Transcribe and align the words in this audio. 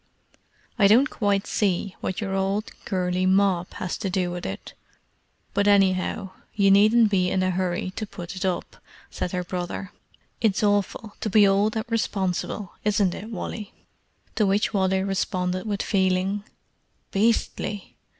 "I 0.79 0.87
don't 0.87 1.11
quite 1.11 1.45
see 1.45 1.95
what 2.01 2.21
your 2.21 2.33
old 2.33 2.71
curly 2.85 3.27
mop 3.27 3.75
has 3.75 3.99
to 3.99 4.09
do 4.09 4.31
with 4.31 4.47
it, 4.47 4.73
but 5.53 5.67
anyhow, 5.67 6.31
you 6.55 6.71
needn't 6.71 7.11
be 7.11 7.29
in 7.29 7.43
a 7.43 7.51
hurry 7.51 7.91
to 7.97 8.07
put 8.07 8.35
it 8.35 8.43
up," 8.43 8.77
said 9.11 9.31
her 9.31 9.43
brother. 9.43 9.91
"It's 10.41 10.63
awful 10.63 11.13
to 11.21 11.29
be 11.29 11.45
old 11.47 11.75
and 11.75 11.85
responsible, 11.87 12.73
isn't 12.83 13.13
it 13.13 13.29
Wally?" 13.29 13.73
To 14.33 14.47
which 14.47 14.73
Wally 14.73 15.03
responded 15.03 15.67
with 15.67 15.83
feeling, 15.83 16.45
"Beastly!" 17.11 17.95